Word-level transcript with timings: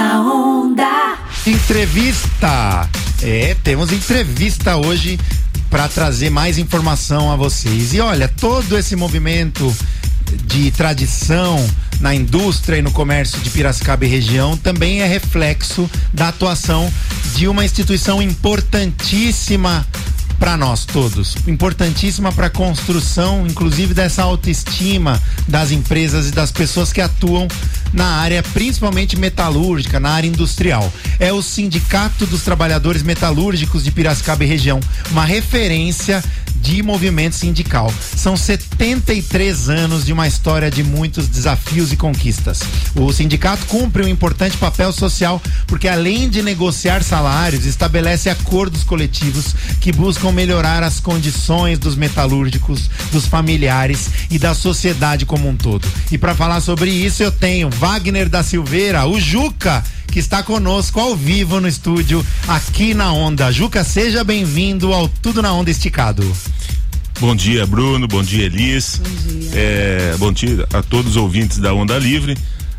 na 0.00 0.22
onda. 0.22 1.18
Entrevista. 1.46 2.88
É, 3.22 3.54
temos 3.62 3.92
entrevista 3.92 4.76
hoje 4.76 5.20
para 5.68 5.88
trazer 5.88 6.30
mais 6.30 6.56
informação 6.56 7.30
a 7.30 7.36
vocês. 7.36 7.92
E 7.92 8.00
olha, 8.00 8.26
todo 8.26 8.78
esse 8.78 8.96
movimento 8.96 9.76
de 10.46 10.70
tradição 10.70 11.68
na 12.00 12.14
indústria 12.14 12.78
e 12.78 12.82
no 12.82 12.90
comércio 12.90 13.38
de 13.40 13.50
Piracicaba 13.50 14.06
e 14.06 14.08
região 14.08 14.56
também 14.56 15.02
é 15.02 15.06
reflexo 15.06 15.88
da 16.14 16.28
atuação 16.28 16.90
de 17.36 17.46
uma 17.46 17.62
instituição 17.62 18.22
importantíssima 18.22 19.86
para 20.40 20.56
nós 20.56 20.86
todos, 20.86 21.36
importantíssima 21.46 22.32
para 22.32 22.46
a 22.46 22.50
construção, 22.50 23.46
inclusive 23.46 23.92
dessa 23.92 24.22
autoestima 24.22 25.20
das 25.46 25.70
empresas 25.70 26.28
e 26.28 26.32
das 26.32 26.50
pessoas 26.50 26.90
que 26.90 27.02
atuam 27.02 27.46
na 27.92 28.06
área, 28.06 28.42
principalmente 28.42 29.18
metalúrgica, 29.18 29.98
na 29.98 30.10
área 30.10 30.28
industrial. 30.28 30.92
É 31.18 31.32
o 31.32 31.42
Sindicato 31.42 32.26
dos 32.26 32.42
Trabalhadores 32.42 33.02
Metalúrgicos 33.02 33.84
de 33.84 33.90
Piracicaba 33.90 34.44
e 34.44 34.46
região, 34.46 34.80
uma 35.10 35.24
referência 35.24 36.22
de 36.60 36.82
movimento 36.82 37.34
sindical. 37.34 37.92
São 38.16 38.36
73 38.36 39.68
anos 39.68 40.04
de 40.04 40.12
uma 40.12 40.28
história 40.28 40.70
de 40.70 40.82
muitos 40.82 41.26
desafios 41.26 41.92
e 41.92 41.96
conquistas. 41.96 42.60
O 42.94 43.12
sindicato 43.12 43.66
cumpre 43.66 44.04
um 44.04 44.08
importante 44.08 44.56
papel 44.56 44.92
social 44.92 45.40
porque, 45.66 45.88
além 45.88 46.28
de 46.28 46.42
negociar 46.42 47.02
salários, 47.02 47.64
estabelece 47.64 48.28
acordos 48.28 48.84
coletivos 48.84 49.54
que 49.80 49.92
buscam 49.92 50.32
melhorar 50.32 50.82
as 50.82 51.00
condições 51.00 51.78
dos 51.78 51.96
metalúrgicos, 51.96 52.90
dos 53.10 53.26
familiares 53.26 54.10
e 54.30 54.38
da 54.38 54.54
sociedade 54.54 55.24
como 55.24 55.48
um 55.48 55.56
todo. 55.56 55.88
E 56.10 56.18
para 56.18 56.34
falar 56.34 56.60
sobre 56.60 56.90
isso, 56.90 57.22
eu 57.22 57.32
tenho 57.32 57.70
Wagner 57.70 58.28
da 58.28 58.42
Silveira, 58.42 59.06
o 59.06 59.18
Juca 59.18 59.82
que 60.10 60.18
está 60.18 60.42
conosco 60.42 60.98
ao 60.98 61.14
vivo 61.16 61.60
no 61.60 61.68
estúdio 61.68 62.24
aqui 62.48 62.94
na 62.94 63.12
Onda. 63.12 63.52
Juca, 63.52 63.84
seja 63.84 64.24
bem-vindo 64.24 64.92
ao 64.92 65.08
Tudo 65.08 65.40
na 65.40 65.52
Onda 65.52 65.70
Esticado. 65.70 66.24
Bom 67.20 67.36
dia, 67.36 67.64
Bruno. 67.64 68.08
Bom 68.08 68.22
dia, 68.22 68.46
Elis. 68.46 69.00
Bom 69.02 69.38
dia. 69.38 69.50
É, 69.54 70.16
bom 70.18 70.32
dia 70.32 70.66
a 70.72 70.82
todos 70.82 71.12
os 71.12 71.16
ouvintes 71.16 71.58
da 71.58 71.72
Onda 71.72 71.96
Livre. 71.98 72.36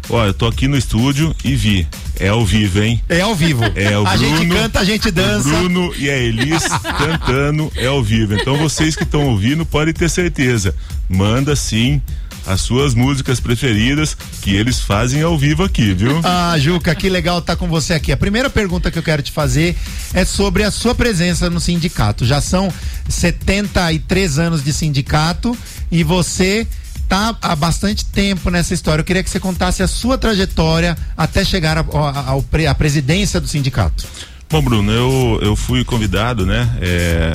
Olha, 0.09 0.29
eu 0.29 0.33
tô 0.33 0.45
aqui 0.45 0.67
no 0.67 0.77
estúdio 0.77 1.33
e 1.43 1.55
vi. 1.55 1.87
É 2.19 2.27
ao 2.27 2.45
vivo, 2.45 2.81
hein? 2.81 3.01
É 3.07 3.21
ao 3.21 3.33
vivo. 3.33 3.63
É 3.75 3.97
o 3.97 4.05
a 4.05 4.17
Bruno, 4.17 4.37
gente 4.37 4.49
canta, 4.49 4.79
a 4.79 4.83
gente 4.83 5.11
dança. 5.11 5.47
O 5.47 5.51
Bruno 5.51 5.93
e 5.97 6.09
a 6.09 6.17
Elis 6.17 6.67
cantando 6.97 7.71
é 7.77 7.85
ao 7.87 8.03
vivo. 8.03 8.33
Então 8.33 8.57
vocês 8.57 8.95
que 8.95 9.03
estão 9.03 9.27
ouvindo 9.27 9.65
podem 9.65 9.93
ter 9.93 10.09
certeza. 10.09 10.75
Manda 11.07 11.55
sim 11.55 12.01
as 12.45 12.61
suas 12.61 12.93
músicas 12.93 13.39
preferidas 13.39 14.15
que 14.41 14.55
eles 14.55 14.79
fazem 14.79 15.21
ao 15.21 15.37
vivo 15.37 15.63
aqui, 15.63 15.93
viu? 15.93 16.21
Ah, 16.33 16.57
Juca, 16.57 16.93
que 16.95 17.09
legal 17.09 17.39
estar 17.39 17.53
tá 17.53 17.59
com 17.59 17.67
você 17.67 17.93
aqui. 17.93 18.11
A 18.11 18.17
primeira 18.17 18.49
pergunta 18.49 18.89
que 18.89 18.97
eu 18.97 19.03
quero 19.03 19.21
te 19.21 19.31
fazer 19.31 19.75
é 20.13 20.25
sobre 20.25 20.63
a 20.63 20.71
sua 20.71 20.95
presença 20.95 21.49
no 21.49 21.59
sindicato. 21.59 22.25
Já 22.25 22.41
são 22.41 22.71
73 23.07 24.39
anos 24.39 24.63
de 24.63 24.73
sindicato 24.73 25.57
e 25.91 26.03
você 26.03 26.67
tá 27.07 27.35
há 27.41 27.55
bastante 27.55 28.05
tempo 28.05 28.49
nessa 28.49 28.73
história. 28.73 29.01
Eu 29.01 29.05
queria 29.05 29.23
que 29.23 29.29
você 29.29 29.39
contasse 29.39 29.83
a 29.83 29.87
sua 29.87 30.17
trajetória 30.17 30.97
até 31.17 31.43
chegar 31.43 31.77
à 31.77 32.75
presidência 32.75 33.39
do 33.39 33.47
sindicato. 33.47 34.05
Bom, 34.49 34.61
Bruno, 34.61 34.91
eu, 34.91 35.39
eu 35.41 35.55
fui 35.55 35.83
convidado, 35.85 36.45
né? 36.45 36.69
É, 36.81 37.33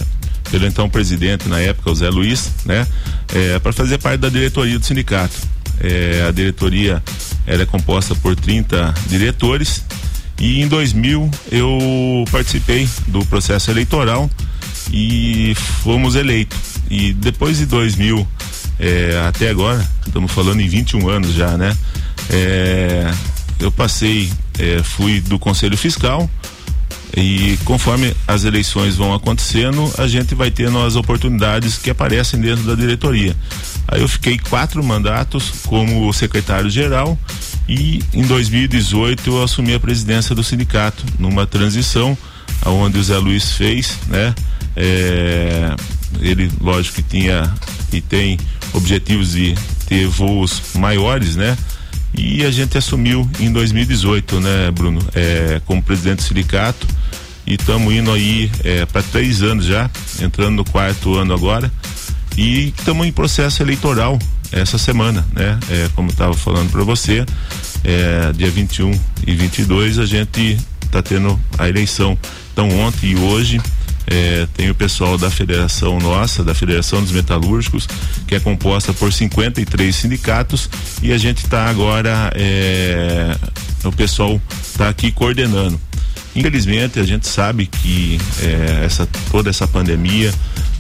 pelo 0.51 0.67
então 0.67 0.89
presidente 0.89 1.49
na 1.49 1.61
época, 1.61 1.91
o 1.91 1.95
Zé 1.95 2.09
Luiz, 2.09 2.51
né? 2.65 2.87
É, 3.35 3.59
para 3.59 3.73
fazer 3.73 3.99
parte 3.99 4.21
da 4.21 4.29
diretoria 4.29 4.79
do 4.79 4.85
sindicato. 4.85 5.37
É, 5.81 6.25
a 6.29 6.33
diretoria 6.33 7.03
ela 7.47 7.63
é 7.63 7.67
composta 7.67 8.15
por 8.15 8.35
30 8.35 8.95
diretores 9.09 9.85
e 10.39 10.63
em 10.63 10.69
2000 10.69 11.31
eu 11.53 12.25
participei 12.31 12.89
do 13.09 13.25
processo 13.27 13.71
eleitoral 13.71 14.31
e 14.93 15.55
fomos 15.83 16.15
eleitos. 16.15 16.59
E 16.91 17.13
depois 17.13 17.59
de 17.59 17.67
2000 17.67 18.27
é, 18.79 19.25
até 19.29 19.49
agora, 19.49 19.87
estamos 20.07 20.31
falando 20.33 20.61
em 20.61 20.69
21 20.69 21.09
anos 21.09 21.33
já, 21.33 21.57
né? 21.57 21.77
É, 22.31 23.11
eu 23.59 23.73
passei, 23.73 24.31
é, 24.59 24.83
fui 24.83 25.21
do 25.21 25.39
Conselho 25.39 25.77
Fiscal, 25.77 26.29
e 27.17 27.59
conforme 27.65 28.15
as 28.29 28.45
eleições 28.45 28.95
vão 28.95 29.15
acontecendo, 29.15 29.91
a 29.97 30.07
gente 30.07 30.35
vai 30.35 30.51
tendo 30.51 30.79
as 30.83 30.97
oportunidades 30.97 31.79
que 31.79 31.89
aparecem 31.89 32.39
dentro 32.39 32.65
da 32.65 32.75
diretoria. 32.75 33.35
Aí 33.89 34.03
eu 34.03 34.09
fiquei 34.09 34.39
quatro 34.39 34.85
mandatos 34.85 35.51
como 35.65 36.13
secretário-geral 36.13 37.19
e 37.67 38.03
em 38.13 38.23
2018 38.23 39.31
eu 39.31 39.43
assumi 39.43 39.73
a 39.73 39.81
presidência 39.81 40.35
do 40.35 40.45
sindicato, 40.45 41.05
numa 41.19 41.47
transição 41.47 42.17
aonde 42.61 42.99
o 42.99 43.03
Zé 43.03 43.17
Luiz 43.17 43.53
fez, 43.53 43.97
né? 44.09 44.35
É, 44.77 45.75
ele, 46.21 46.53
lógico 46.61 46.97
que 46.97 47.03
tinha 47.03 47.51
e 47.93 48.03
tem 48.03 48.39
objetivos 48.75 49.33
de 49.33 49.55
ter 49.89 50.07
voos 50.07 50.61
maiores, 50.75 51.35
né? 51.35 51.57
E 52.13 52.45
a 52.45 52.51
gente 52.51 52.77
assumiu 52.77 53.29
em 53.41 53.51
2018, 53.51 54.41
né, 54.41 54.71
Bruno, 54.71 55.01
é, 55.15 55.61
como 55.65 55.83
presidente 55.83 56.19
do 56.19 56.23
sindicato 56.23 56.87
e 57.47 57.55
estamos 57.55 57.93
indo 57.95 58.11
aí 58.11 58.51
é, 58.65 58.85
para 58.87 59.03
três 59.03 59.43
anos 59.43 59.65
já, 59.65 59.91
entrando 60.21 60.57
no 60.57 60.65
quarto 60.65 61.15
ano 61.17 61.33
agora 61.33 61.71
e 62.37 62.75
estamos 62.77 63.07
em 63.07 63.13
processo 63.13 63.63
eleitoral 63.63 64.19
essa 64.53 64.79
semana, 64.79 65.27
né? 65.33 65.59
É, 65.71 65.89
como 65.95 66.11
estava 66.11 66.35
falando 66.35 66.71
para 66.71 66.85
você, 66.85 67.25
é, 67.85 68.33
dia 68.33 68.51
21 68.51 68.99
e 69.27 69.35
22 69.35 69.99
a 69.99 70.07
gente 70.07 70.59
está 70.83 71.03
tendo 71.03 71.39
a 71.59 71.69
eleição. 71.69 72.17
Então 72.53 72.69
ontem 72.81 73.13
e 73.13 73.17
hoje 73.17 73.61
é, 74.07 74.47
tem 74.55 74.71
o 74.71 74.75
pessoal 74.75 75.19
da 75.19 75.31
federação 75.31 75.99
nossa, 75.99 76.45
da 76.45 76.55
Federação 76.55 77.03
dos 77.03 77.11
Metalúrgicos, 77.11 77.89
que 78.27 78.35
é 78.35 78.41
composta 78.41 78.93
por 78.93 79.13
53 79.13 79.95
sindicatos 79.95 80.71
e 81.03 81.13
a 81.13 81.19
gente 81.19 81.39
está 81.39 81.69
agora, 81.69 82.31
é, 82.35 83.37
o 83.85 83.93
pessoal 83.93 84.41
está 84.63 84.89
aqui 84.89 85.11
coordenando. 85.11 85.81
Infelizmente, 86.37 87.01
a 87.01 87.05
gente 87.05 87.27
sabe 87.27 87.67
que 87.67 88.21
é, 88.43 88.85
essa, 88.85 89.09
toda 89.31 89.49
essa 89.49 89.67
pandemia, 89.67 90.33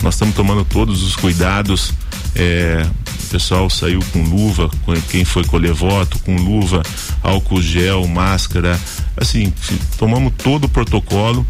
nós 0.03 0.15
estamos 0.15 0.35
tomando 0.35 0.65
todos 0.65 1.03
os 1.03 1.17
cuidados. 1.17 1.95
É, 2.35 2.87
o 3.25 3.29
pessoal 3.29 3.69
saiu 3.71 4.01
com 4.13 4.23
luva, 4.23 4.71
com 4.85 4.95
quem 5.11 5.25
foi 5.25 5.45
colher 5.45 5.73
voto, 5.73 6.19
com 6.21 6.37
luva, 6.37 6.83
álcool 7.23 7.63
gel, 7.63 8.07
máscara. 8.07 8.79
Assim, 9.17 9.53
tomamos 9.99 10.33
todo 10.37 10.65
o 10.65 10.69
protocolo. 10.69 11.47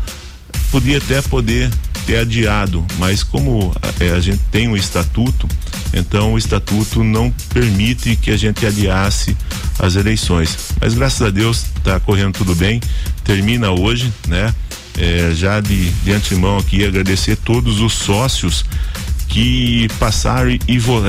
Podia 0.71 0.99
até 0.99 1.21
poder 1.23 1.71
ter 2.07 2.19
adiado, 2.19 2.85
mas 2.99 3.23
como 3.23 3.75
é, 3.99 4.11
a 4.11 4.21
gente 4.21 4.41
tem 4.51 4.69
um 4.69 4.77
estatuto, 4.77 5.49
então 5.93 6.35
o 6.35 6.39
estatuto 6.39 7.03
não 7.03 7.31
permite 7.53 8.15
que 8.17 8.31
a 8.31 8.37
gente 8.37 8.65
adiasse 8.65 9.37
as 9.79 9.97
eleições. 9.97 10.57
Mas 10.81 10.95
graças 10.95 11.21
a 11.21 11.31
Deus 11.31 11.67
está 11.77 11.99
correndo 11.99 12.35
tudo 12.35 12.55
bem 12.55 12.81
termina 13.27 13.73
hoje, 13.73 14.13
né? 14.29 14.55
É, 14.97 15.33
já 15.35 15.61
de, 15.61 15.91
de 15.91 16.13
antemão 16.13 16.57
aqui 16.57 16.87
agradecer 16.87 17.37
todos 17.37 17.81
os 17.81 17.93
sócios 17.93 18.65
que 19.29 19.89
passaram 19.99 20.51
e 20.51 20.61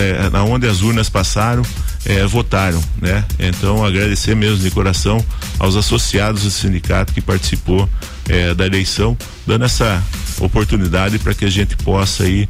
é, 0.01 0.29
na 0.29 0.43
onde 0.43 0.67
as 0.67 0.81
urnas 0.81 1.09
passaram 1.09 1.63
é, 2.05 2.25
votaram, 2.25 2.83
né? 2.99 3.23
Então 3.39 3.85
agradecer 3.85 4.35
mesmo 4.35 4.57
de 4.57 4.71
coração 4.71 5.23
aos 5.59 5.75
associados 5.75 6.43
do 6.43 6.51
sindicato 6.51 7.13
que 7.13 7.21
participou 7.21 7.87
é, 8.27 8.53
da 8.53 8.65
eleição, 8.65 9.15
dando 9.45 9.65
essa 9.65 10.03
oportunidade 10.39 11.19
para 11.19 11.33
que 11.33 11.45
a 11.45 11.49
gente 11.49 11.75
possa 11.77 12.23
aí 12.23 12.47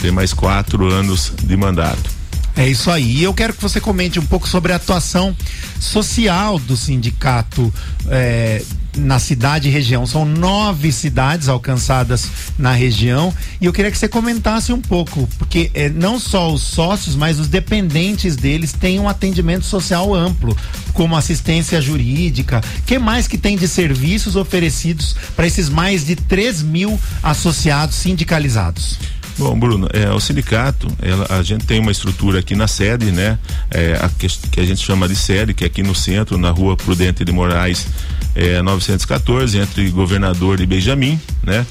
ter 0.00 0.10
mais 0.12 0.32
quatro 0.32 0.90
anos 0.92 1.32
de 1.42 1.56
mandato. 1.56 2.15
É 2.56 2.66
isso 2.66 2.90
aí. 2.90 3.18
E 3.18 3.22
eu 3.22 3.34
quero 3.34 3.52
que 3.52 3.60
você 3.60 3.80
comente 3.80 4.18
um 4.18 4.24
pouco 4.24 4.48
sobre 4.48 4.72
a 4.72 4.76
atuação 4.76 5.36
social 5.78 6.58
do 6.58 6.74
sindicato 6.74 7.72
é, 8.08 8.62
na 8.96 9.18
cidade 9.18 9.68
e 9.68 9.70
região. 9.70 10.06
São 10.06 10.24
nove 10.24 10.90
cidades 10.90 11.48
alcançadas 11.48 12.28
na 12.58 12.72
região. 12.72 13.32
E 13.60 13.66
eu 13.66 13.72
queria 13.74 13.90
que 13.90 13.98
você 13.98 14.08
comentasse 14.08 14.72
um 14.72 14.80
pouco, 14.80 15.28
porque 15.38 15.70
é, 15.74 15.90
não 15.90 16.18
só 16.18 16.50
os 16.50 16.62
sócios, 16.62 17.14
mas 17.14 17.38
os 17.38 17.48
dependentes 17.48 18.36
deles 18.36 18.72
têm 18.72 18.98
um 18.98 19.08
atendimento 19.08 19.66
social 19.66 20.14
amplo, 20.14 20.56
como 20.94 21.14
assistência 21.14 21.80
jurídica. 21.80 22.62
que 22.86 22.98
mais 22.98 23.28
que 23.28 23.36
tem 23.36 23.56
de 23.56 23.68
serviços 23.68 24.34
oferecidos 24.34 25.14
para 25.34 25.46
esses 25.46 25.68
mais 25.68 26.06
de 26.06 26.16
3 26.16 26.62
mil 26.62 26.98
associados 27.22 27.96
sindicalizados? 27.96 28.98
Bom, 29.38 29.58
Bruno, 29.58 29.86
é, 29.92 30.10
o 30.10 30.18
sindicato, 30.18 30.88
ela, 31.02 31.26
a 31.28 31.42
gente 31.42 31.66
tem 31.66 31.78
uma 31.78 31.92
estrutura 31.92 32.38
aqui 32.38 32.54
na 32.54 32.66
sede, 32.66 33.12
né? 33.12 33.38
É, 33.70 33.98
a, 34.00 34.08
que, 34.08 34.26
que, 34.28 34.60
a 34.60 34.64
gente 34.64 34.82
chama 34.82 35.06
de 35.06 35.14
sede, 35.14 35.52
que 35.52 35.62
é 35.62 35.66
aqui 35.66 35.82
no 35.82 35.94
centro, 35.94 36.38
na 36.38 36.50
rua 36.50 36.74
Prudente 36.74 37.22
de 37.22 37.32
Moraes, 37.32 37.86
é, 38.34 38.62
914, 38.62 39.58
entre 39.58 39.90
Governador 39.90 40.58
e 40.60 40.66
Benjamin, 40.66 41.20
né? 41.42 41.66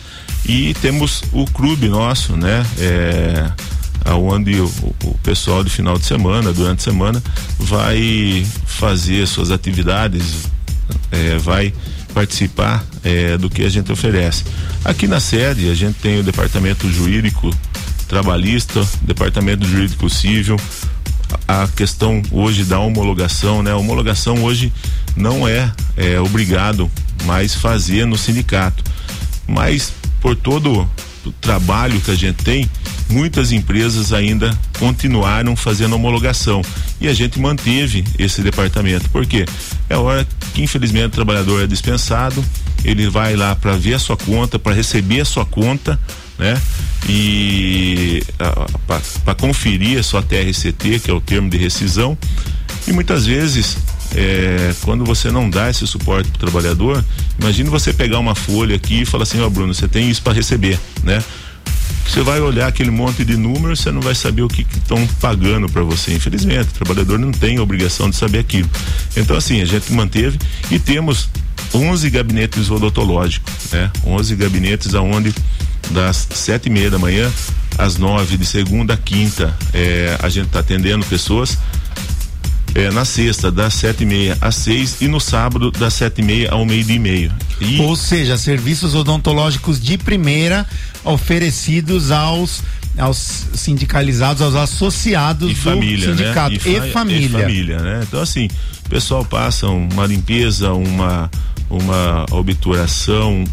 E 0.45 0.75
temos 0.75 1.23
o 1.31 1.45
clube 1.45 1.89
nosso, 1.89 2.37
né? 2.37 2.63
É, 2.77 3.49
onde 4.13 4.61
o, 4.61 4.71
o, 5.03 5.17
pessoal 5.23 5.63
de 5.63 5.71
final 5.71 5.97
de 5.97 6.05
semana, 6.05 6.53
durante 6.53 6.79
a 6.81 6.83
semana, 6.83 7.23
vai 7.57 8.45
fazer 8.67 9.25
suas 9.27 9.49
atividades, 9.49 10.43
é, 11.11 11.35
vai 11.39 11.73
participar 12.13 12.85
é, 13.05 13.37
do 13.37 13.49
que 13.49 13.63
a 13.63 13.69
gente 13.69 13.91
oferece. 13.91 14.43
Aqui 14.83 15.07
na 15.07 15.19
sede 15.19 15.69
a 15.69 15.75
gente 15.75 15.99
tem 15.99 16.19
o 16.19 16.23
departamento 16.23 16.91
jurídico 16.91 17.55
trabalhista, 18.07 18.85
departamento 19.03 19.65
jurídico 19.65 20.09
civil, 20.09 20.57
a 21.47 21.67
questão 21.67 22.21
hoje 22.31 22.63
da 22.63 22.79
homologação, 22.79 23.61
né? 23.61 23.71
A 23.71 23.77
homologação 23.77 24.43
hoje 24.43 24.73
não 25.15 25.47
é, 25.47 25.71
é 25.95 26.19
obrigado 26.19 26.89
mais 27.23 27.53
fazer 27.53 28.05
no 28.05 28.17
sindicato, 28.17 28.83
mas 29.47 29.93
por 30.19 30.35
todo 30.35 30.87
o 31.25 31.31
trabalho 31.33 31.99
que 32.01 32.11
a 32.11 32.15
gente 32.15 32.43
tem, 32.43 32.69
muitas 33.09 33.51
empresas 33.51 34.13
ainda 34.13 34.55
continuaram 34.79 35.55
fazendo 35.55 35.95
homologação 35.95 36.61
e 37.01 37.07
a 37.07 37.13
gente 37.13 37.39
manteve 37.39 38.03
esse 38.17 38.41
departamento. 38.41 39.09
Por 39.09 39.25
quê? 39.25 39.45
É 39.89 39.97
hora 39.97 40.27
que 40.53 40.63
infelizmente 40.63 41.07
o 41.07 41.09
trabalhador 41.09 41.63
é 41.63 41.67
dispensado, 41.67 42.43
ele 42.85 43.09
vai 43.09 43.35
lá 43.35 43.55
para 43.55 43.75
ver 43.75 43.95
a 43.95 43.99
sua 43.99 44.15
conta, 44.15 44.59
para 44.59 44.73
receber 44.73 45.21
a 45.21 45.25
sua 45.25 45.45
conta, 45.45 45.99
né? 46.37 46.59
E 47.09 48.23
para 49.23 49.35
conferir 49.35 49.99
a 49.99 50.03
sua 50.03 50.21
TRCT, 50.21 50.99
que 50.99 51.11
é 51.11 51.13
o 51.13 51.21
termo 51.21 51.49
de 51.49 51.57
rescisão, 51.57 52.17
e 52.87 52.93
muitas 52.93 53.25
vezes 53.25 53.77
é, 54.15 54.73
quando 54.81 55.03
você 55.03 55.31
não 55.31 55.49
dá 55.49 55.69
esse 55.69 55.85
suporte 55.87 56.29
para 56.29 56.37
o 56.37 56.39
trabalhador, 56.39 57.03
imagine 57.39 57.69
você 57.69 57.91
pegar 57.91 58.19
uma 58.19 58.35
folha 58.35 58.75
aqui 58.75 59.01
e 59.01 59.05
falar 59.05 59.23
assim, 59.23 59.41
ó 59.41 59.47
oh, 59.47 59.49
Bruno, 59.49 59.73
você 59.73 59.87
tem 59.87 60.09
isso 60.09 60.21
para 60.21 60.33
receber, 60.33 60.79
né? 61.03 61.23
Você 62.07 62.21
vai 62.21 62.39
olhar 62.39 62.67
aquele 62.67 62.91
monte 62.91 63.25
de 63.25 63.35
números, 63.35 63.79
você 63.79 63.91
não 63.91 63.99
vai 63.99 64.13
saber 64.13 64.43
o 64.43 64.47
que 64.47 64.61
estão 64.61 65.05
pagando 65.19 65.67
para 65.67 65.81
você. 65.81 66.13
Infelizmente, 66.13 66.69
o 66.69 66.73
trabalhador 66.73 67.17
não 67.17 67.31
tem 67.31 67.57
a 67.57 67.63
obrigação 67.63 68.09
de 68.09 68.15
saber 68.15 68.39
aquilo. 68.39 68.69
Então, 69.17 69.35
assim, 69.35 69.59
a 69.61 69.65
gente 69.65 69.91
manteve 69.91 70.37
e 70.69 70.77
temos 70.77 71.29
11 71.73 72.09
gabinetes 72.09 72.69
odontológicos, 72.69 73.53
né? 73.71 73.91
11 74.05 74.35
gabinetes 74.35 74.95
aonde 74.95 75.33
das 75.91 76.27
sete 76.33 76.67
e 76.67 76.69
meia 76.69 76.89
da 76.89 76.97
manhã 76.97 77.31
às 77.77 77.97
nove 77.97 78.37
de 78.37 78.45
segunda 78.45 78.93
a 78.93 78.97
quinta 78.97 79.55
é, 79.73 80.17
a 80.21 80.29
gente 80.29 80.47
está 80.47 80.59
atendendo 80.59 81.05
pessoas 81.05 81.57
é, 82.73 82.91
na 82.91 83.05
sexta, 83.05 83.49
das 83.49 83.73
sete 83.73 84.03
e 84.03 84.05
meia 84.05 84.37
às 84.41 84.55
seis 84.55 84.97
e 84.99 85.07
no 85.07 85.19
sábado, 85.19 85.71
das 85.71 85.93
sete 85.93 86.19
e 86.19 86.23
meia 86.23 86.51
ao 86.51 86.65
meio-dia 86.65 86.95
e 86.97 86.99
meio. 86.99 87.31
E... 87.61 87.79
Ou 87.79 87.95
seja, 87.95 88.37
serviços 88.37 88.93
odontológicos 88.93 89.81
de 89.81 89.97
primeira 89.97 90.67
oferecidos 91.03 92.11
aos 92.11 92.61
aos 92.97 93.47
sindicalizados, 93.53 94.41
aos 94.41 94.55
associados 94.55 95.51
e 95.51 95.55
família, 95.55 96.07
do 96.07 96.17
sindicato 96.17 96.51
né? 96.51 96.57
e, 96.57 96.59
fa 96.59 96.87
e, 96.87 96.91
família. 96.91 97.25
E 97.25 97.29
família, 97.29 97.79
né? 97.79 97.99
Então 98.07 98.21
assim, 98.21 98.47
o 98.85 98.89
pessoal 98.89 99.25
passa 99.25 99.67
uma 99.67 100.05
limpeza, 100.05 100.71
uma 100.73 101.29
uma 101.69 102.25
obturação, 102.31 103.43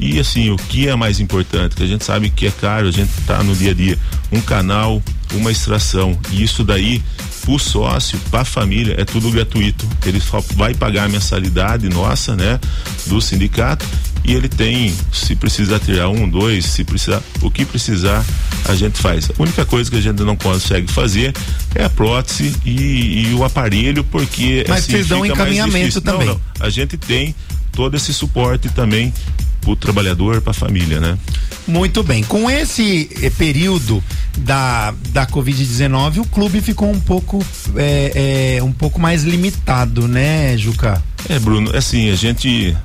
e 0.00 0.18
assim, 0.18 0.48
o 0.50 0.56
que 0.56 0.88
é 0.88 0.96
mais 0.96 1.20
importante? 1.20 1.76
Que 1.76 1.82
a 1.82 1.86
gente 1.86 2.04
sabe 2.04 2.30
que 2.30 2.46
é 2.46 2.50
caro, 2.50 2.88
a 2.88 2.90
gente 2.90 3.10
tá 3.26 3.42
no 3.42 3.54
dia 3.54 3.72
a 3.72 3.74
dia. 3.74 3.98
Um 4.32 4.40
canal, 4.40 5.02
uma 5.34 5.52
extração. 5.52 6.18
E 6.30 6.42
isso 6.42 6.64
daí, 6.64 7.02
pro 7.42 7.58
sócio, 7.58 8.18
pra 8.30 8.42
família, 8.42 8.94
é 8.98 9.04
tudo 9.04 9.30
gratuito. 9.30 9.86
Ele 10.06 10.18
só 10.18 10.42
vai 10.56 10.72
pagar 10.74 11.04
a 11.04 11.08
mensalidade 11.08 11.86
nossa, 11.90 12.34
né? 12.34 12.58
Do 13.06 13.20
sindicato. 13.20 13.86
E 14.24 14.32
ele 14.32 14.48
tem, 14.48 14.94
se 15.12 15.36
precisar 15.36 15.78
tirar 15.78 16.08
um, 16.08 16.28
dois, 16.28 16.64
se 16.64 16.82
precisar, 16.82 17.22
o 17.42 17.50
que 17.50 17.66
precisar, 17.66 18.24
a 18.66 18.74
gente 18.74 18.98
faz. 18.98 19.30
A 19.30 19.42
única 19.42 19.66
coisa 19.66 19.90
que 19.90 19.96
a 19.98 20.00
gente 20.00 20.22
não 20.22 20.36
consegue 20.36 20.90
fazer 20.90 21.34
é 21.74 21.84
a 21.84 21.90
prótese 21.90 22.54
e, 22.64 23.28
e 23.28 23.34
o 23.34 23.44
aparelho, 23.44 24.02
porque. 24.04 24.64
Mas 24.66 24.84
assim, 24.84 24.92
vocês 24.92 25.08
dão 25.08 25.26
encaminhamento 25.26 26.00
também. 26.00 26.26
Não, 26.26 26.34
não. 26.34 26.40
A 26.58 26.70
gente 26.70 26.96
tem 26.96 27.34
todo 27.72 27.96
esse 27.96 28.12
suporte 28.12 28.68
também 28.70 29.12
para 29.60 29.70
o 29.70 29.76
trabalhador, 29.76 30.40
para 30.40 30.52
a 30.52 30.54
família, 30.54 31.00
né? 31.00 31.18
Muito 31.66 32.02
bem. 32.02 32.22
Com 32.24 32.50
esse 32.50 33.08
eh, 33.22 33.30
período 33.30 34.02
da, 34.38 34.92
da 35.10 35.26
Covid-19, 35.26 36.18
o 36.18 36.24
clube 36.26 36.60
ficou 36.60 36.90
um 36.90 37.00
pouco 37.00 37.44
é, 37.76 38.56
é, 38.56 38.62
um 38.62 38.72
pouco 38.72 39.00
mais 39.00 39.22
limitado, 39.22 40.08
né, 40.08 40.56
Juca? 40.56 41.02
É, 41.28 41.38
Bruno, 41.38 41.76
assim, 41.76 42.10
a 42.10 42.16
gente 42.16 42.76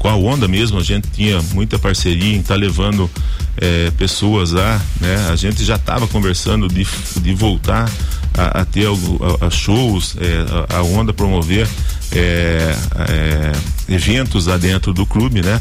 com 0.00 0.08
a 0.08 0.16
onda 0.16 0.48
mesmo, 0.48 0.78
a 0.78 0.82
gente 0.82 1.08
tinha 1.10 1.42
muita 1.52 1.78
parceria 1.78 2.34
em 2.34 2.40
estar 2.40 2.54
tá 2.54 2.60
levando 2.60 3.08
é, 3.56 3.90
pessoas 3.92 4.50
lá, 4.50 4.80
né? 4.98 5.28
A 5.30 5.36
gente 5.36 5.62
já 5.62 5.76
estava 5.76 6.08
conversando 6.08 6.68
de, 6.68 6.86
de 7.20 7.34
voltar 7.34 7.90
a, 8.36 8.62
a 8.62 8.64
ter 8.64 8.86
a, 8.86 9.46
a 9.46 9.50
shows, 9.50 10.16
é, 10.18 10.74
a, 10.74 10.78
a, 10.78 10.82
onda 10.82 11.12
promover 11.12 11.68
é, 12.12 12.74
é, 13.08 13.94
eventos 13.94 14.46
lá 14.46 14.56
dentro 14.56 14.92
do 14.92 15.06
clube, 15.06 15.42
né? 15.42 15.60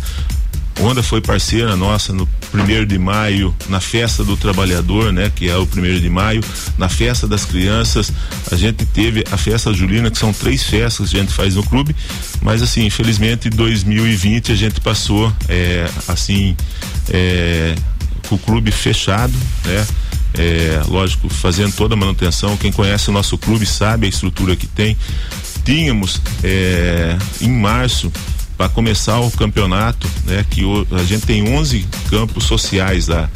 Onda 0.81 1.03
foi 1.03 1.19
parceira 1.19 1.75
nossa 1.75 2.13
no 2.13 2.25
primeiro 2.51 2.85
de 2.85 2.97
maio, 2.97 3.53
na 3.67 3.81
festa 3.81 4.23
do 4.23 4.37
trabalhador, 4.37 5.11
né? 5.11 5.29
Que 5.33 5.49
é 5.49 5.57
o 5.57 5.67
primeiro 5.67 5.99
de 5.99 6.09
maio, 6.09 6.41
na 6.77 6.87
festa 6.87 7.27
das 7.27 7.43
crianças, 7.43 8.13
a 8.49 8.55
gente 8.55 8.85
teve 8.85 9.25
a 9.29 9.35
festa 9.35 9.73
julina, 9.73 10.09
que 10.09 10.17
são 10.17 10.31
três 10.31 10.63
festas 10.63 11.09
que 11.09 11.17
a 11.17 11.19
gente 11.19 11.33
faz 11.33 11.55
no 11.55 11.63
clube, 11.63 11.93
mas 12.41 12.61
assim, 12.61 12.85
infelizmente 12.85 13.49
2020 13.49 14.53
a 14.53 14.55
gente 14.55 14.79
passou, 14.79 15.31
é, 15.49 15.89
assim, 16.07 16.55
é, 17.09 17.75
com 18.29 18.35
o 18.35 18.39
clube 18.39 18.71
fechado, 18.71 19.33
né? 19.65 19.85
É, 20.37 20.81
lógico, 20.87 21.27
fazendo 21.27 21.73
toda 21.73 21.95
a 21.95 21.97
manutenção. 21.97 22.55
Quem 22.55 22.71
conhece 22.71 23.09
o 23.09 23.11
nosso 23.11 23.37
clube 23.37 23.65
sabe 23.65 24.05
a 24.05 24.09
estrutura 24.09 24.55
que 24.55 24.67
tem. 24.67 24.95
Tínhamos 25.69 26.19
é, 26.43 27.15
em 27.39 27.51
março 27.51 28.11
para 28.57 28.67
começar 28.69 29.19
o 29.19 29.29
campeonato, 29.29 30.09
né? 30.25 30.43
Que 30.49 30.65
o, 30.65 30.87
a 30.93 31.03
gente 31.03 31.27
tem 31.27 31.47
11 31.47 31.85
campos 32.09 32.45
sociais 32.45 33.07
lá. 33.07 33.29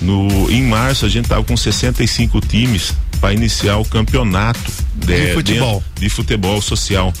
No, 0.00 0.50
em 0.50 0.64
março 0.64 1.06
a 1.06 1.08
gente 1.08 1.28
tava 1.28 1.44
com 1.44 1.56
65 1.56 2.40
times 2.40 2.92
para 3.20 3.32
iniciar 3.32 3.76
o 3.76 3.84
campeonato 3.84 4.68
de, 4.96 5.26
de 5.26 5.32
futebol. 5.32 5.84
De, 5.94 6.00
de, 6.00 6.10
futebol 6.10 6.60
social, 6.60 7.12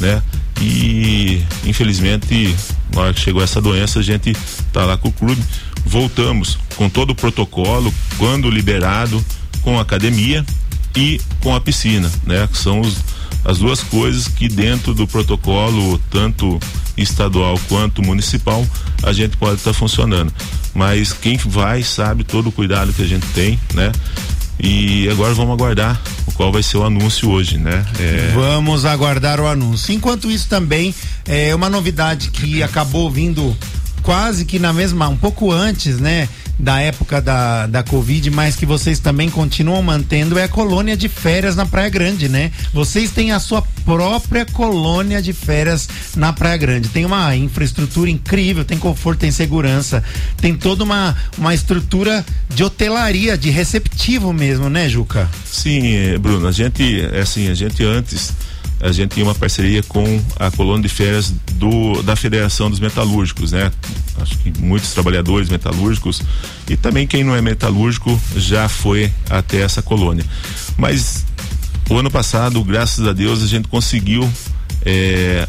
né? 0.00 0.20
E 0.60 1.40
infelizmente, 1.64 2.52
na 2.92 3.02
hora 3.02 3.14
que 3.14 3.20
chegou 3.20 3.44
essa 3.44 3.62
doença, 3.62 4.00
a 4.00 4.02
gente 4.02 4.36
tá 4.72 4.84
lá 4.84 4.96
com 4.96 5.06
o 5.06 5.12
clube. 5.12 5.40
Voltamos 5.86 6.58
com 6.74 6.90
todo 6.90 7.10
o 7.10 7.14
protocolo, 7.14 7.94
quando 8.18 8.50
liberado, 8.50 9.24
com 9.62 9.78
a 9.78 9.82
academia 9.82 10.44
e 10.96 11.20
com 11.40 11.54
a 11.54 11.60
piscina, 11.60 12.10
né? 12.26 12.48
Que 12.50 12.58
são 12.58 12.80
os 12.80 13.13
as 13.44 13.58
duas 13.58 13.80
coisas 13.80 14.28
que 14.28 14.48
dentro 14.48 14.94
do 14.94 15.06
protocolo, 15.06 15.98
tanto 16.10 16.58
estadual 16.96 17.58
quanto 17.68 18.02
municipal, 18.02 18.66
a 19.02 19.12
gente 19.12 19.36
pode 19.36 19.56
estar 19.56 19.72
tá 19.72 19.78
funcionando. 19.78 20.32
Mas 20.74 21.12
quem 21.12 21.36
vai 21.36 21.82
sabe 21.82 22.24
todo 22.24 22.48
o 22.48 22.52
cuidado 22.52 22.92
que 22.92 23.02
a 23.02 23.06
gente 23.06 23.26
tem, 23.28 23.58
né? 23.74 23.92
E 24.58 25.08
agora 25.08 25.34
vamos 25.34 25.52
aguardar 25.52 26.00
o 26.26 26.32
qual 26.32 26.52
vai 26.52 26.62
ser 26.62 26.76
o 26.76 26.84
anúncio 26.84 27.28
hoje, 27.28 27.58
né? 27.58 27.84
É... 27.98 28.32
Vamos 28.34 28.84
aguardar 28.84 29.40
o 29.40 29.46
anúncio. 29.46 29.92
Enquanto 29.92 30.30
isso 30.30 30.48
também 30.48 30.94
é 31.26 31.54
uma 31.54 31.68
novidade 31.68 32.30
que 32.30 32.62
acabou 32.62 33.10
vindo 33.10 33.56
quase 34.02 34.44
que 34.44 34.58
na 34.58 34.72
mesma, 34.72 35.08
um 35.08 35.16
pouco 35.16 35.50
antes, 35.50 35.98
né? 35.98 36.28
Da 36.58 36.80
época 36.80 37.20
da, 37.20 37.66
da 37.66 37.82
Covid, 37.82 38.30
mas 38.30 38.56
que 38.56 38.64
vocês 38.64 38.98
também 38.98 39.28
continuam 39.28 39.82
mantendo 39.82 40.38
é 40.38 40.44
a 40.44 40.48
colônia 40.48 40.96
de 40.96 41.08
férias 41.08 41.56
na 41.56 41.66
Praia 41.66 41.88
Grande, 41.88 42.28
né? 42.28 42.50
Vocês 42.72 43.10
têm 43.10 43.32
a 43.32 43.38
sua 43.38 43.62
própria 43.84 44.44
colônia 44.46 45.20
de 45.20 45.32
férias 45.32 45.88
na 46.16 46.32
Praia 46.32 46.56
Grande. 46.56 46.88
Tem 46.88 47.04
uma 47.04 47.34
infraestrutura 47.36 48.10
incrível, 48.10 48.64
tem 48.64 48.78
conforto, 48.78 49.20
tem 49.20 49.30
segurança, 49.30 50.02
tem 50.40 50.54
toda 50.54 50.84
uma, 50.84 51.16
uma 51.36 51.54
estrutura 51.54 52.24
de 52.48 52.62
hotelaria, 52.62 53.36
de 53.36 53.50
receptivo 53.50 54.32
mesmo, 54.32 54.68
né, 54.68 54.88
Juca? 54.88 55.28
Sim, 55.44 56.18
Bruno, 56.20 56.46
a 56.46 56.52
gente, 56.52 57.00
é 57.12 57.20
assim, 57.20 57.48
a 57.48 57.54
gente 57.54 57.82
antes 57.84 58.32
a 58.84 58.92
gente 58.92 59.14
tinha 59.14 59.24
uma 59.24 59.34
parceria 59.34 59.82
com 59.82 60.22
a 60.38 60.50
colônia 60.50 60.82
de 60.82 60.90
férias 60.90 61.32
do, 61.54 62.02
da 62.02 62.14
Federação 62.14 62.68
dos 62.68 62.78
Metalúrgicos, 62.78 63.52
né? 63.52 63.72
Acho 64.20 64.36
que 64.38 64.52
muitos 64.58 64.92
trabalhadores 64.92 65.48
metalúrgicos 65.48 66.20
e 66.68 66.76
também 66.76 67.06
quem 67.06 67.24
não 67.24 67.34
é 67.34 67.40
metalúrgico 67.40 68.20
já 68.36 68.68
foi 68.68 69.10
até 69.30 69.62
essa 69.62 69.80
colônia. 69.80 70.22
Mas 70.76 71.24
o 71.88 71.96
ano 71.96 72.10
passado, 72.10 72.62
graças 72.62 73.06
a 73.06 73.14
Deus, 73.14 73.42
a 73.42 73.46
gente 73.46 73.68
conseguiu 73.68 74.30
é, 74.84 75.46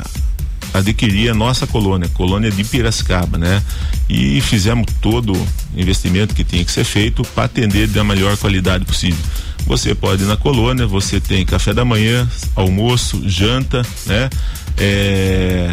adquirir 0.73 1.29
a 1.29 1.33
nossa 1.33 1.67
colônia, 1.67 2.07
colônia 2.13 2.49
de 2.49 2.63
Piracicaba, 2.63 3.37
né? 3.37 3.61
E 4.07 4.39
fizemos 4.39 4.85
todo 5.01 5.33
o 5.33 5.47
investimento 5.75 6.33
que 6.33 6.45
tinha 6.45 6.63
que 6.63 6.71
ser 6.71 6.85
feito 6.85 7.21
para 7.35 7.43
atender 7.43 7.87
da 7.89 8.01
melhor 8.01 8.37
qualidade 8.37 8.85
possível. 8.85 9.19
Você 9.65 9.95
pode 9.95 10.23
ir 10.23 10.27
na 10.27 10.37
colônia, 10.37 10.85
você 10.85 11.19
tem 11.19 11.45
café 11.45 11.73
da 11.73 11.83
manhã, 11.83 12.29
almoço, 12.55 13.21
janta, 13.27 13.81
né? 14.05 14.29
É, 14.77 15.71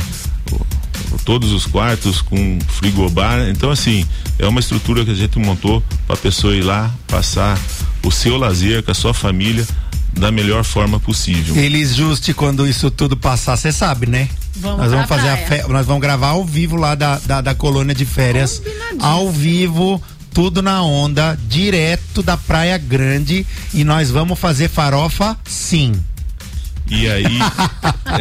todos 1.25 1.53
os 1.53 1.67
quartos 1.67 2.21
com 2.23 2.59
frigobar. 2.69 3.49
Então, 3.49 3.71
assim, 3.71 4.07
é 4.39 4.47
uma 4.47 4.61
estrutura 4.61 5.05
que 5.05 5.11
a 5.11 5.15
gente 5.15 5.39
montou 5.39 5.83
para 6.07 6.15
a 6.15 6.19
pessoa 6.19 6.55
ir 6.55 6.63
lá, 6.63 6.93
passar 7.07 7.59
o 8.03 8.11
seu 8.11 8.37
lazer 8.37 8.83
com 8.83 8.91
a 8.91 8.95
sua 8.95 9.15
família 9.15 9.67
da 10.13 10.31
melhor 10.31 10.65
forma 10.65 11.01
possível. 11.01 11.57
Eles 11.57 11.95
juste 11.95 12.35
quando 12.35 12.67
isso 12.67 12.91
tudo 12.91 13.17
passar, 13.17 13.57
você 13.57 13.73
sabe, 13.73 14.07
né? 14.07 14.29
Vamos 14.57 14.79
nós 14.79 14.91
vamos 14.93 15.09
fazer 15.09 15.23
praia. 15.23 15.63
a 15.63 15.67
fe... 15.67 15.73
nós 15.73 15.87
vamos 15.87 16.03
gravar 16.03 16.29
ao 16.29 16.45
vivo 16.45 16.77
lá 16.77 16.95
da, 16.95 17.19
da, 17.25 17.41
da 17.41 17.55
colônia 17.55 17.95
de 17.95 18.05
férias, 18.05 18.63
ao 19.01 19.31
vivo 19.31 20.03
tudo 20.35 20.63
na 20.63 20.83
onda, 20.83 21.39
direto 21.49 22.23
da 22.23 22.37
Praia 22.37 22.79
Grande 22.79 23.47
e 23.75 23.85
nós 23.85 24.11
vamos 24.11 24.39
fazer 24.39 24.69
farofa 24.69 25.37
sim. 25.45 25.93
E 26.93 27.09
aí, 27.09 27.39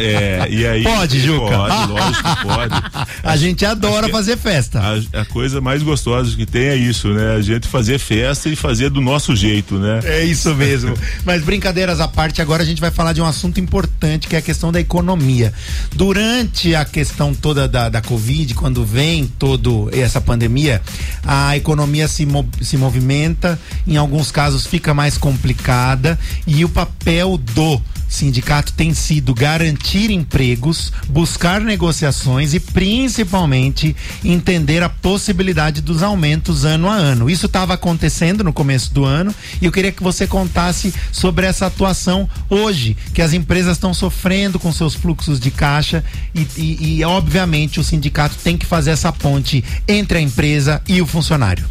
é, 0.00 0.48
e 0.50 0.66
aí. 0.66 0.82
Pode, 0.82 1.20
Juca? 1.20 1.56
Pode, 1.56 1.92
lógico 1.92 2.36
que 2.36 2.42
pode. 2.42 2.74
A 3.22 3.36
gente 3.36 3.66
adora 3.66 4.08
fazer 4.08 4.38
festa. 4.38 4.80
A, 4.80 5.20
a, 5.20 5.24
coisa 5.26 5.60
mais 5.60 5.82
gostosa 5.82 6.34
que 6.34 6.46
tem 6.46 6.68
é 6.68 6.76
isso, 6.76 7.08
né? 7.08 7.36
A 7.36 7.42
gente 7.42 7.68
fazer 7.68 7.98
festa 7.98 8.48
e 8.48 8.56
fazer 8.56 8.88
do 8.90 9.00
nosso 9.00 9.36
jeito, 9.36 9.78
né? 9.78 10.00
É 10.04 10.24
isso 10.24 10.54
mesmo. 10.54 10.96
Mas 11.24 11.42
brincadeiras 11.42 12.00
à 12.00 12.08
parte, 12.08 12.40
agora 12.40 12.62
a 12.62 12.66
gente 12.66 12.80
vai 12.80 12.90
falar 12.90 13.12
de 13.12 13.20
um 13.20 13.26
assunto 13.26 13.60
importante 13.60 14.26
que 14.26 14.34
é 14.34 14.38
a 14.38 14.42
questão 14.42 14.72
da 14.72 14.80
economia. 14.80 15.52
Durante 15.94 16.74
a 16.74 16.84
questão 16.84 17.34
toda 17.34 17.68
da, 17.68 17.88
da 17.88 18.00
Covid, 18.00 18.54
quando 18.54 18.84
vem 18.84 19.26
toda 19.26 19.62
essa 19.92 20.20
pandemia, 20.20 20.80
a 21.22 21.56
economia 21.56 22.08
se, 22.08 22.26
se 22.60 22.76
movimenta, 22.76 23.58
em 23.86 23.96
alguns 23.96 24.30
casos 24.30 24.66
fica 24.66 24.94
mais 24.94 25.18
complicada 25.18 26.18
e 26.46 26.64
o 26.64 26.68
papel 26.68 27.36
do 27.36 27.80
sindicato 28.12 28.72
tem 28.72 28.92
sido 28.92 29.34
garantir 29.34 30.10
empregos, 30.10 30.92
buscar 31.08 31.60
negociações 31.60 32.54
e 32.54 32.60
principalmente 32.60 33.96
entender 34.24 34.82
a 34.82 34.88
possibilidade 34.88 35.80
dos 35.80 36.02
aumentos 36.02 36.64
ano 36.64 36.88
a 36.88 36.94
ano. 36.94 37.30
Isso 37.30 37.46
estava 37.46 37.74
acontecendo 37.74 38.44
no 38.44 38.52
começo 38.52 38.92
do 38.92 39.04
ano 39.04 39.34
e 39.60 39.64
eu 39.64 39.72
queria 39.72 39.92
que 39.92 40.02
você 40.02 40.26
contasse 40.26 40.92
sobre 41.10 41.46
essa 41.46 41.66
atuação 41.66 42.28
hoje, 42.50 42.96
que 43.14 43.22
as 43.22 43.32
empresas 43.32 43.76
estão 43.76 43.94
sofrendo 43.94 44.58
com 44.58 44.72
seus 44.72 44.94
fluxos 44.94 45.40
de 45.40 45.50
caixa 45.50 46.04
e, 46.34 46.46
e, 46.56 46.98
e 46.98 47.04
obviamente 47.04 47.80
o 47.80 47.84
sindicato 47.84 48.36
tem 48.44 48.56
que 48.58 48.66
fazer 48.66 48.90
essa 48.90 49.12
ponte 49.12 49.64
entre 49.88 50.18
a 50.18 50.20
empresa 50.20 50.82
e 50.86 51.00
o 51.00 51.06
funcionário. 51.06 51.64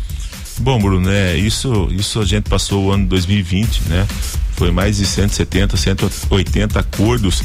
Bom, 0.61 0.79
Bruno, 0.79 1.09
é, 1.09 1.35
isso, 1.35 1.87
isso 1.89 2.19
a 2.19 2.25
gente 2.25 2.47
passou 2.47 2.85
o 2.85 2.91
ano 2.91 3.07
2020, 3.07 3.81
né? 3.89 4.07
Foi 4.55 4.69
mais 4.69 4.97
de 4.97 5.07
170, 5.07 5.75
180 5.75 6.79
acordos 6.79 7.41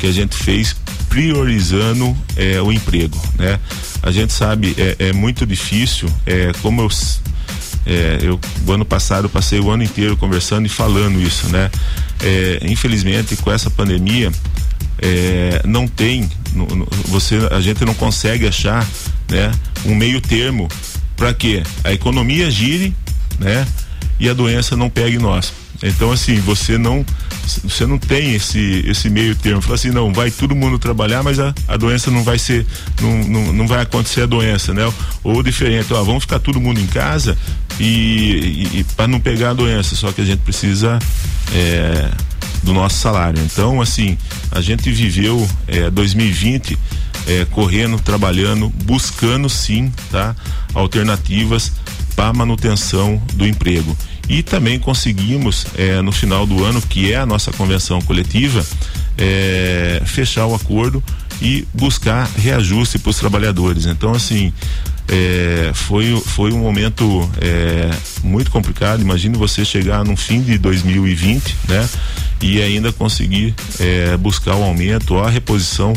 que 0.00 0.06
a 0.08 0.12
gente 0.12 0.34
fez 0.34 0.74
priorizando 1.08 2.16
é, 2.36 2.60
o 2.60 2.72
emprego, 2.72 3.16
né? 3.38 3.60
A 4.02 4.10
gente 4.10 4.32
sabe, 4.32 4.74
é, 4.76 5.10
é 5.10 5.12
muito 5.12 5.46
difícil, 5.46 6.08
é, 6.26 6.50
como 6.60 6.82
eu, 6.82 6.88
é, 7.86 8.18
eu, 8.22 8.40
o 8.66 8.72
ano 8.72 8.84
passado, 8.84 9.28
passei 9.28 9.60
o 9.60 9.70
ano 9.70 9.84
inteiro 9.84 10.16
conversando 10.16 10.66
e 10.66 10.68
falando 10.68 11.22
isso, 11.22 11.48
né? 11.50 11.70
É, 12.20 12.58
infelizmente, 12.62 13.36
com 13.36 13.52
essa 13.52 13.70
pandemia, 13.70 14.32
é, 14.98 15.62
não 15.64 15.86
tem, 15.86 16.28
você, 17.04 17.36
a 17.52 17.60
gente 17.60 17.84
não 17.84 17.94
consegue 17.94 18.48
achar, 18.48 18.84
né? 19.30 19.52
Um 19.84 19.94
meio 19.94 20.20
termo 20.20 20.68
para 21.16 21.32
que 21.32 21.62
a 21.82 21.92
economia 21.92 22.50
gire, 22.50 22.94
né? 23.38 23.66
E 24.18 24.28
a 24.28 24.34
doença 24.34 24.76
não 24.76 24.88
pegue 24.88 25.18
nós. 25.18 25.52
Então 25.82 26.10
assim, 26.10 26.40
você 26.40 26.78
não 26.78 27.04
você 27.64 27.86
não 27.86 27.98
tem 27.98 28.34
esse 28.34 28.84
esse 28.86 29.10
meio 29.10 29.34
termo. 29.34 29.60
Fala 29.60 29.74
assim, 29.74 29.90
não, 29.90 30.12
vai 30.12 30.30
todo 30.30 30.54
mundo 30.54 30.78
trabalhar, 30.78 31.22
mas 31.22 31.38
a, 31.38 31.54
a 31.68 31.76
doença 31.76 32.10
não 32.10 32.22
vai 32.22 32.38
ser 32.38 32.66
não, 33.00 33.24
não, 33.24 33.52
não 33.52 33.66
vai 33.66 33.82
acontecer 33.82 34.22
a 34.22 34.26
doença, 34.26 34.72
né? 34.72 34.90
Ou 35.22 35.42
diferente, 35.42 35.92
ó, 35.92 36.02
vamos 36.02 36.24
ficar 36.24 36.38
todo 36.38 36.60
mundo 36.60 36.80
em 36.80 36.86
casa 36.86 37.36
e, 37.78 38.68
e, 38.72 38.80
e 38.80 38.84
para 38.96 39.06
não 39.06 39.20
pegar 39.20 39.50
a 39.50 39.54
doença, 39.54 39.94
só 39.94 40.12
que 40.12 40.20
a 40.20 40.24
gente 40.24 40.40
precisa 40.40 40.98
é, 41.54 42.10
do 42.62 42.72
nosso 42.72 42.98
salário. 42.98 43.40
Então, 43.42 43.80
assim, 43.80 44.16
a 44.50 44.60
gente 44.60 44.90
viveu 44.90 45.48
é, 45.68 45.90
2020 45.90 46.76
é, 47.26 47.44
correndo, 47.46 48.00
trabalhando, 48.00 48.68
buscando 48.84 49.48
sim, 49.48 49.92
tá? 50.10 50.34
Alternativas 50.74 51.72
para 52.14 52.32
manutenção 52.32 53.20
do 53.34 53.46
emprego. 53.46 53.96
E 54.28 54.42
também 54.42 54.78
conseguimos, 54.78 55.66
é, 55.76 56.00
no 56.02 56.10
final 56.10 56.46
do 56.46 56.64
ano, 56.64 56.80
que 56.82 57.12
é 57.12 57.16
a 57.16 57.26
nossa 57.26 57.52
convenção 57.52 58.00
coletiva, 58.00 58.64
é, 59.16 60.02
fechar 60.04 60.46
o 60.46 60.54
acordo 60.54 61.02
e 61.40 61.66
buscar 61.72 62.28
reajuste 62.36 62.98
para 62.98 63.10
os 63.10 63.16
trabalhadores. 63.16 63.86
Então, 63.86 64.12
assim, 64.12 64.52
é, 65.08 65.70
foi, 65.74 66.20
foi 66.24 66.52
um 66.52 66.58
momento 66.58 67.28
é, 67.40 67.90
muito 68.24 68.50
complicado. 68.50 69.00
Imagine 69.00 69.36
você 69.36 69.64
chegar 69.64 70.04
no 70.04 70.16
fim 70.16 70.42
de 70.42 70.58
2020, 70.58 71.56
né? 71.68 71.88
E 72.42 72.60
ainda 72.60 72.92
conseguir 72.92 73.54
é, 73.78 74.16
buscar 74.16 74.56
o 74.56 74.62
aumento 74.62 75.14
ou 75.14 75.24
a 75.24 75.30
reposição 75.30 75.92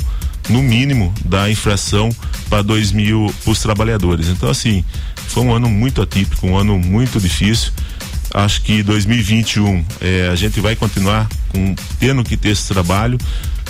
no 0.50 0.62
mínimo 0.62 1.14
da 1.24 1.50
infração 1.50 2.10
para 2.50 2.62
2000 2.62 3.34
para 3.44 3.52
os 3.52 3.60
trabalhadores. 3.60 4.28
Então 4.28 4.50
assim, 4.50 4.84
foi 5.28 5.44
um 5.44 5.54
ano 5.54 5.70
muito 5.70 6.02
atípico, 6.02 6.48
um 6.48 6.58
ano 6.58 6.78
muito 6.78 7.20
difícil. 7.20 7.72
Acho 8.34 8.62
que 8.62 8.84
2021 8.84 9.84
é, 10.02 10.30
a 10.32 10.36
gente 10.36 10.60
vai 10.60 10.76
continuar 10.76 11.28
com, 11.50 11.76
tendo 12.00 12.24
que 12.24 12.38
ter 12.38 12.50
esse 12.50 12.68
trabalho 12.68 13.18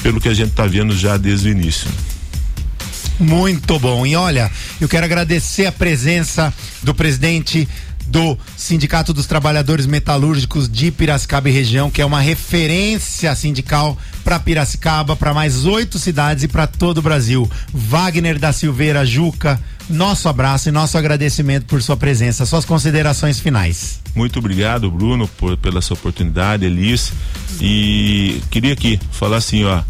pelo 0.02 0.20
que 0.20 0.28
a 0.28 0.34
gente 0.34 0.50
está 0.50 0.66
vendo 0.66 0.96
já 0.98 1.18
desde 1.18 1.50
o 1.50 1.52
início. 1.52 1.88
Muito 3.20 3.78
bom. 3.78 4.06
E 4.06 4.16
olha, 4.16 4.50
eu 4.80 4.88
quero 4.88 5.06
agradecer 5.06 5.66
a 5.66 5.72
presença 5.72 6.54
do 6.82 6.94
presidente 6.94 7.68
do 8.10 8.38
Sindicato 8.58 9.14
dos 9.14 9.26
Trabalhadores 9.26 9.86
Metalúrgicos 9.86 10.68
de 10.68 10.92
Piracicaba 10.92 11.50
e 11.50 11.52
região, 11.52 11.90
que 11.90 12.02
é 12.02 12.06
uma 12.06 12.20
referência 12.20 13.34
sindical 13.36 13.98
para 14.24 14.40
Piracicaba, 14.40 15.16
para 15.16 15.34
mais 15.34 15.66
oito 15.66 16.00
cidades 16.00 16.44
e 16.44 16.48
para 16.48 16.68
todo 16.68 16.98
o 16.98 17.02
Brasil. 17.02 17.50
Wagner 17.74 18.40
da 18.40 18.52
Silveira 18.52 19.06
Juca, 19.06 19.60
nosso 19.90 20.28
abraço 20.28 20.70
e 20.70 20.72
nosso 20.72 20.98
agradecimento 20.98 21.66
por 21.66 21.82
sua 21.82 21.98
presença. 21.98 22.46
Suas 22.46 22.66
considerações 22.66 23.40
finais. 23.40 24.00
Muito 24.16 24.40
obrigado, 24.40 24.90
Bruno, 24.90 25.28
por, 25.28 25.56
pela 25.58 25.82
sua 25.82 25.96
oportunidade, 25.96 26.66
Elis. 26.66 27.14
E 27.62 28.42
queria 28.50 28.74
aqui 28.74 29.00
falar 29.12 29.38
assim, 29.38 29.64
ó, 29.64 29.82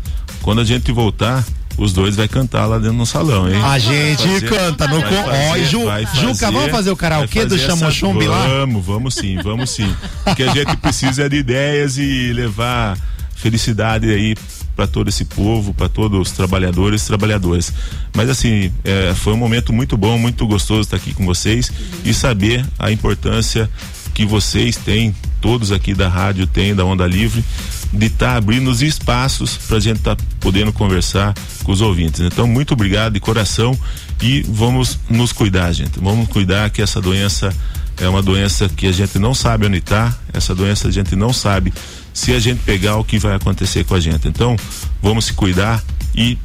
quando 0.41 0.61
a 0.61 0.65
gente 0.65 0.91
voltar, 0.91 1.45
os 1.79 1.93
dois 1.93 2.15
vai 2.15 2.27
cantar 2.27 2.65
lá 2.65 2.77
dentro 2.77 2.97
do 2.97 3.05
salão, 3.05 3.49
hein? 3.49 3.61
A 3.63 3.79
gente 3.79 4.21
fazer, 4.21 4.49
canta 4.49 4.87
no 4.87 5.01
com. 5.01 5.15
Ó, 5.15 5.57
Ju, 5.59 5.85
fazer, 5.85 6.07
Juca, 6.15 6.51
vamos 6.51 6.71
fazer 6.71 6.91
o 6.91 6.95
karaokê 6.95 7.45
do 7.45 7.57
Chamochumbi 7.57 8.27
lá? 8.27 8.45
Vamos, 8.47 8.85
vamos 8.85 9.15
sim, 9.15 9.37
vamos 9.41 9.69
sim. 9.69 9.95
Porque 10.25 10.43
a 10.43 10.53
gente 10.53 10.75
precisa 10.77 11.29
de 11.29 11.37
ideias 11.37 11.97
e 11.97 12.33
levar 12.33 12.97
felicidade 13.35 14.09
aí 14.09 14.35
para 14.75 14.87
todo 14.87 15.07
esse 15.09 15.25
povo, 15.25 15.73
para 15.73 15.89
todos 15.89 16.19
os 16.19 16.31
trabalhadores 16.31 17.03
e 17.03 17.07
trabalhadoras. 17.07 17.73
Mas 18.13 18.29
assim, 18.29 18.71
é, 18.83 19.13
foi 19.15 19.33
um 19.33 19.37
momento 19.37 19.71
muito 19.73 19.97
bom, 19.97 20.17
muito 20.17 20.45
gostoso 20.45 20.81
estar 20.81 20.97
aqui 20.97 21.13
com 21.13 21.25
vocês 21.25 21.71
e 22.03 22.13
saber 22.13 22.65
a 22.77 22.91
importância 22.91 23.69
que 24.13 24.25
vocês 24.25 24.75
têm, 24.75 25.15
todos 25.41 25.71
aqui 25.71 25.93
da 25.93 26.07
rádio 26.07 26.47
têm, 26.47 26.75
da 26.75 26.85
Onda 26.85 27.05
Livre, 27.05 27.43
de 27.91 28.05
estar 28.05 28.31
tá 28.31 28.35
abrindo 28.35 28.69
os 28.69 28.81
espaços 28.81 29.57
para 29.57 29.77
a 29.77 29.79
gente 29.79 29.97
estar 29.97 30.15
tá 30.15 30.23
podendo 30.39 30.71
conversar 30.71 31.33
com 31.63 31.71
os 31.71 31.81
ouvintes. 31.81 32.21
Então, 32.21 32.47
muito 32.47 32.73
obrigado 32.73 33.13
de 33.13 33.19
coração 33.19 33.77
e 34.21 34.41
vamos 34.47 34.99
nos 35.09 35.31
cuidar, 35.31 35.71
gente. 35.71 35.99
Vamos 35.99 36.27
cuidar 36.27 36.69
que 36.69 36.81
essa 36.81 37.01
doença 37.01 37.53
é 37.97 38.07
uma 38.07 38.21
doença 38.21 38.69
que 38.69 38.87
a 38.87 38.91
gente 38.91 39.19
não 39.19 39.33
sabe 39.33 39.65
onde 39.65 39.77
está, 39.77 40.15
essa 40.33 40.55
doença 40.55 40.87
a 40.87 40.91
gente 40.91 41.15
não 41.15 41.33
sabe 41.33 41.73
se 42.13 42.33
a 42.33 42.39
gente 42.39 42.61
pegar 42.61 42.97
o 42.97 43.03
que 43.03 43.19
vai 43.19 43.35
acontecer 43.35 43.83
com 43.85 43.95
a 43.95 43.99
gente. 43.99 44.27
Então, 44.27 44.55
vamos 45.01 45.25
se 45.25 45.33
cuidar 45.33 45.83
e 46.15 46.37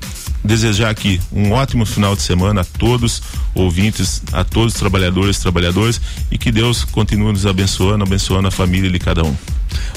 desejar 0.45 0.91
aqui 0.91 1.21
um 1.33 1.53
ótimo 1.53 1.87
final 1.87 2.15
de 2.15 2.23
semana 2.23 2.61
a 2.61 2.65
todos 2.65 3.23
ouvintes, 3.55 4.23
a 4.33 4.45
todos 4.45 4.75
os 4.75 4.79
trabalhadores 4.79 5.39
trabalhadoras 5.39 6.01
e 6.31 6.37
que 6.37 6.53
Deus 6.53 6.85
continue 6.85 7.33
nos 7.33 7.47
abençoando, 7.47 8.05
abençoando 8.05 8.49
a 8.49 8.51
família 8.51 8.91
de 8.91 8.99
cada 8.99 9.25
um. 9.25 9.35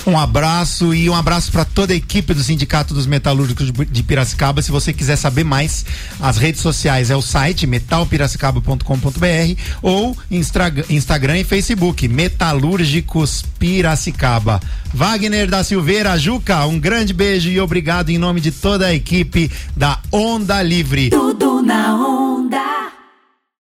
Um 0.07 0.17
abraço 0.17 0.93
e 0.93 1.09
um 1.09 1.13
abraço 1.13 1.51
para 1.51 1.65
toda 1.65 1.91
a 1.91 1.95
equipe 1.95 2.33
do 2.33 2.41
Sindicato 2.41 2.93
dos 2.93 3.05
Metalúrgicos 3.05 3.69
de 3.91 4.03
Piracicaba. 4.03 4.61
Se 4.61 4.71
você 4.71 4.93
quiser 4.93 5.17
saber 5.17 5.43
mais, 5.43 5.85
as 6.21 6.37
redes 6.37 6.61
sociais 6.61 7.09
é 7.09 7.15
o 7.15 7.21
site 7.21 7.67
metalpiracicaba.com.br 7.67 9.61
ou 9.81 10.17
Instagram 10.31 11.39
e 11.39 11.43
Facebook 11.43 12.07
Metalúrgicos 12.07 13.43
Piracicaba. 13.59 14.61
Wagner 14.93 15.49
da 15.49 15.61
Silveira, 15.61 16.17
Juca, 16.17 16.65
um 16.65 16.79
grande 16.79 17.11
beijo 17.11 17.49
e 17.49 17.59
obrigado 17.59 18.09
em 18.09 18.17
nome 18.17 18.39
de 18.39 18.51
toda 18.51 18.85
a 18.87 18.95
equipe 18.95 19.51
da 19.75 19.99
Onda 20.09 20.63
Livre. 20.63 21.09
Tudo 21.09 21.61
na 21.61 21.93
onda. 21.95 22.26